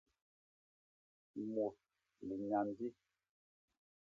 Mut 1.53 1.75
linyandi. 2.27 2.87